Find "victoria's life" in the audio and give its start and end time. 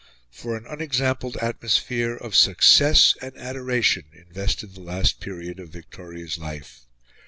5.69-6.79